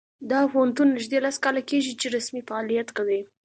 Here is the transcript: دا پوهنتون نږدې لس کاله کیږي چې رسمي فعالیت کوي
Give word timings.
دا 0.31 0.39
پوهنتون 0.51 0.87
نږدې 0.97 1.17
لس 1.25 1.37
کاله 1.43 1.61
کیږي 1.69 1.93
چې 2.01 2.07
رسمي 2.15 2.41
فعالیت 2.47 2.89
کوي 2.97 3.19